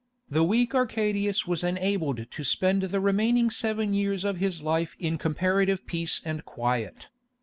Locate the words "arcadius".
0.73-1.45